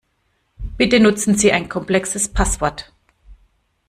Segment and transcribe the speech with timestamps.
[0.77, 2.91] Bitte nutzen Sie ein komplexes Passwort.